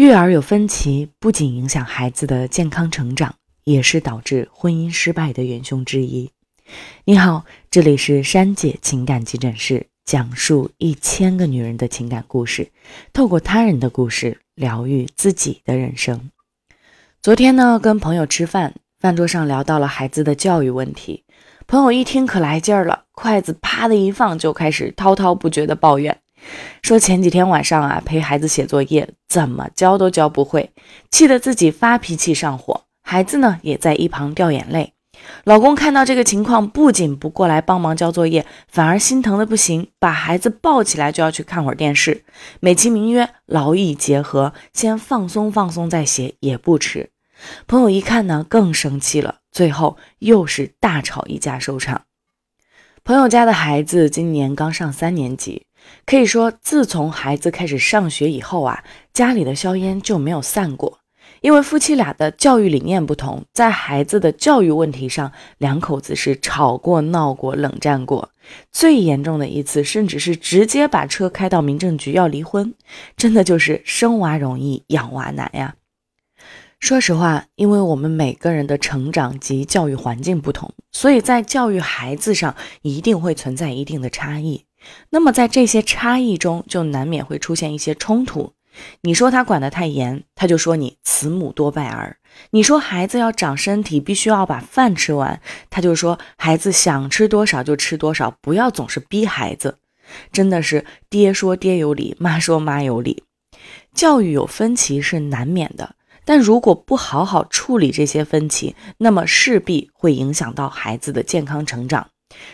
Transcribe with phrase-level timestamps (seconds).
[0.00, 6.30] 育儿有分歧，不仅影响孩子的健康成长，也是导致婚姻失败的元凶之一。
[7.04, 12.70] 你好，这里是珊姐情感急诊室，讲述一千个女人的情感故事，
[13.12, 16.30] 透过他人的故事疗愈自己的人生。
[17.20, 21.24] 昨天呢，跟朋友吃饭，饭桌上聊到了孩子的教育问题，
[21.66, 26.18] 朋友一听可来劲儿了，筷子啪的一放，就开始滔滔不绝的抱怨。
[26.82, 30.70] 说前几天晚上啊，陪孩子写作业，怎么教都教不会，
[31.10, 34.92] 气得自己发脾气上火，孩子呢也在一旁掉眼泪。
[35.44, 42.24] 老公看到这个情况，不仅不过来帮忙交作业，反而心疼的不行，把孩子抱起来就要去看会儿电视，
[42.60, 47.10] 美其名曰劳逸结合，先放松放松再写也不迟。
[47.66, 52.02] 朋友一看呢，更生气了，最后又是大吵一架收场。
[53.04, 55.66] 朋友家的孩子今年刚上三年级。
[56.06, 60.98] 可以说，自从孩子开始上学以后啊，家里的硝烟就没有散过。
[61.40, 68.30] 因为夫妻俩的教育理念不同，在孩子的教育问题上，两口子是吵过、闹过、冷战过。
[68.70, 72.74] 最严重的一次，甚至是直接把车开到民政局要离婚。
[73.16, 75.76] 真的就是生娃容易养娃难呀。
[76.78, 84.64] 说实话，因为我们每个人的成长及教育环境不同，所以在教育孩子上一定会存在一定的差异。
[85.10, 88.52] 那么在这些差异中，就难免会出现一些冲突。
[89.02, 92.16] 你说他管得太严，他就说你慈母多败儿；
[92.52, 99.78] 你说孩子要长身体，必须要把饭吃完，他就说孩子想吃多少就吃多少，不要总是逼孩子。
[100.32, 103.24] 真的是爹说爹有理，妈说妈有理。
[103.92, 112.08] 教育有分歧是难免的，但如果不好好处理这些分歧，那么势必会影响到孩子的健康成长。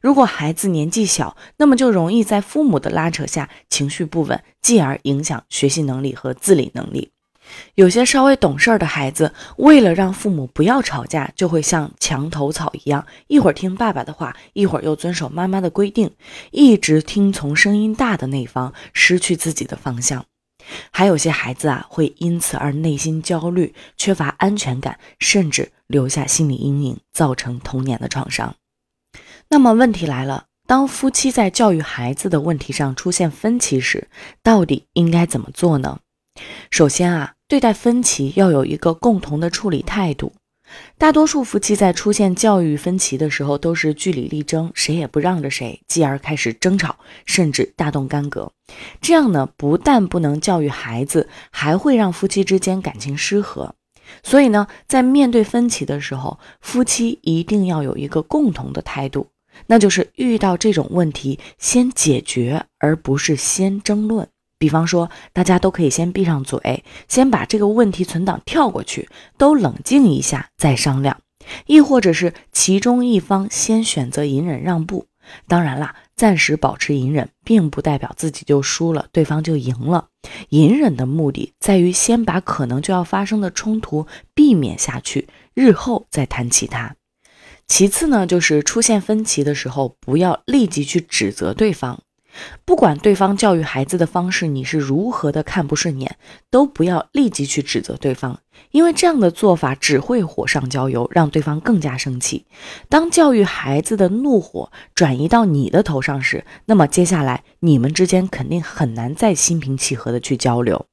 [0.00, 7.10] 如果孩子年纪小，那么就容易在父母的拉扯下情绪不稳，继而影响学习能力和自理能力。
[7.74, 16.12] 有些稍微懂事儿的孩子，为了让父母不要吵架，就会像墙头草一样，一会儿听爸爸的话，一会儿又遵守妈妈的规定，
[16.52, 20.24] 一直听从声音大的那方，失去自己的方向。
[20.92, 28.54] 还有些孩子啊，会因此而内心焦虑，缺乏安全感，甚至留下心理阴影，造成童年的创伤。
[29.52, 34.06] 那么问题来了，当夫妻在教育孩子的问题上出现分歧时，
[34.44, 35.98] 到底应该怎么做呢？
[36.70, 40.32] 首先啊，对待分歧要有一个共同的处理态度。
[40.96, 46.94] 大多数夫妻在出现教育分歧的时候，都是据理力争，谁也不让着谁，继而开始争吵，
[47.26, 48.52] 甚至大动干戈。
[49.00, 53.74] 这样呢，不但不能教育孩子，还会让夫妻之间感情失和。
[54.22, 59.26] 所以呢，在面对分歧的时候，夫妻一定要有一个共同的态度。
[59.66, 64.28] 那就是遇到这种问题，先解决，而不是先争论。
[64.58, 71.18] 比方说，大家都可以先闭上嘴，先把这个问题存档跳过去，都冷静一下再商量。
[71.66, 75.06] 亦或者是其中一方先选择隐忍让步。
[75.48, 80.08] 当然啦，暂时保持隐忍，并不代表自己就输了，对方就赢了。
[80.50, 86.94] 隐忍的目的在于先把可能就要发生的冲突避免下去，日后再谈其他。
[87.70, 92.00] 其次呢，就是出现分歧的时候，不要立即去指责对方，
[92.64, 96.16] 不管对方教育孩子的方式你是如何的看不顺眼，
[96.50, 98.40] 都不要立即去指责对方，
[98.72, 102.44] 因为这样的做法只会火上浇油，让对方更加生气。
[102.88, 110.86] 当教育孩子的怒火转移到你的头上时，那么接下来你们之间肯定很难再心平气和的去交流。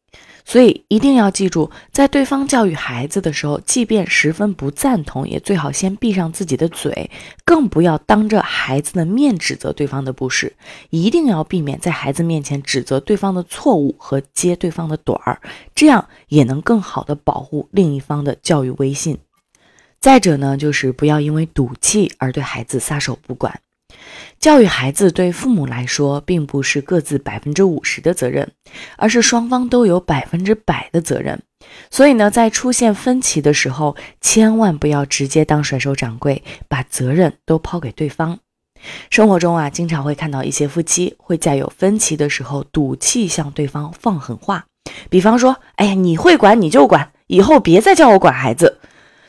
[0.49, 7.11] 所以一定要记住，在对方教育孩子的时候，即便十分不赞同，也最好先闭上自己的嘴，
[7.43, 10.55] 更不要当着孩子的面指责对方的不是。
[10.89, 15.41] 一定要避免在孩子面前指责对方的错误和揭对方的短儿，
[15.75, 19.17] 这样也能更好的保护另一方的教育威信。
[19.99, 23.59] 再者呢，就是不要因为赌气而对孩子撒手不管。
[24.47, 28.49] 教育孩子对父母来说，并不是各自百分之五十的责任，
[28.95, 31.41] 而是双方都有百分之百的责任。
[31.91, 38.39] 所以呢，在出现分歧的时候，千万不要直接当甩手掌柜，把责任都抛给对方。
[39.09, 44.63] 生活中啊，经常会看到一些夫妻会在有分歧的时候赌气向对方放狠话，
[45.09, 48.79] 比方说：“哎呀，你会管你就管，以后别再叫我管孩子。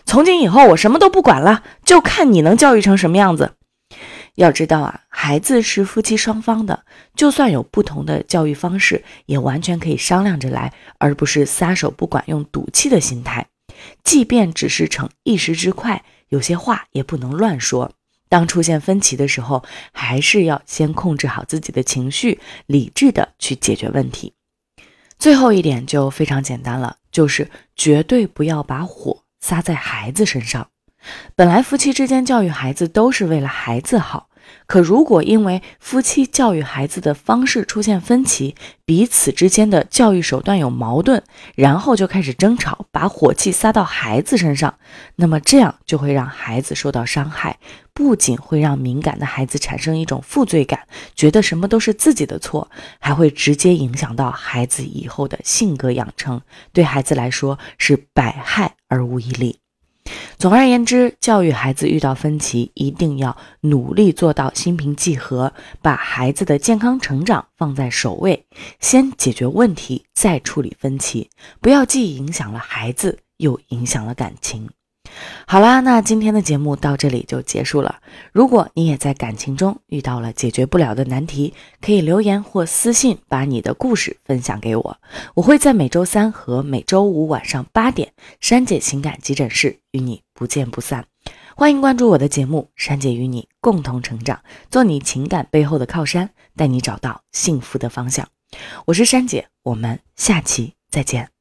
[0.07, 3.55] 从今以后我什么都不管了，就看你能教育成什么样子。”
[4.39, 13.47] 要知道啊，孩子是夫妻双方的，就算有不同的教育方式，也完全可以商量着来，而不是撒手不管、用赌气的心态。
[14.05, 17.93] 即便只是逞一时之快，有些话也不能乱说。
[18.29, 24.35] 当出现分歧的时候，还是要先控制好自己的情绪，理智的去解决问题。
[25.19, 26.97] 最后一点就非常简单了。
[27.11, 30.69] 就是绝对不要把火撒在孩子身上。
[31.35, 34.29] 本来夫妻之间教育孩子都是为了孩子好，
[34.67, 41.23] 可如果因为夫妻教育孩子的方式出现分歧，彼此之间的教育手段有矛盾，
[41.55, 44.79] 然后就开始争吵，把火气撒到孩子身上，
[45.17, 47.59] 那么这样就会让孩子受到伤害，
[47.93, 50.81] 不仅会让敏感的孩子产生一种负罪感，
[51.15, 56.41] 觉得什么都是自己的错，还会直接影响到孩子以后的性格养成，
[56.73, 59.61] 对孩子来说是百害而无一利。
[60.39, 65.53] 总而言之，教育孩子遇到分歧，一定要努力做到心平气和，
[65.83, 68.47] 把孩子的健康成长放在首位，
[68.79, 71.29] 先解决问题，再处理分歧，
[71.61, 74.71] 不要既影响了孩子，又影响了感情。
[75.47, 78.01] 好啦，那今天的节目到这里就结束了。
[78.33, 84.99] 如果你也在感情中遇到了解决不了的难题，可以留言或私信把你的故事分享给我，
[85.35, 91.07] 我会在每周三和每周五晚上八点，珊姐情感急诊室与你不见不散。
[91.57, 98.29] 欢迎关注我的节目，珊姐与你共同成长，做你情感背后的靠山，带你找到幸福的方向。
[98.87, 101.38] 我是珊姐，我们下期再见。